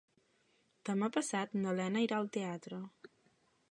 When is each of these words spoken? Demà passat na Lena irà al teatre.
Demà 0.89 1.11
passat 1.19 1.55
na 1.61 1.77
Lena 1.83 2.05
irà 2.09 2.21
al 2.23 2.35
teatre. 2.39 2.85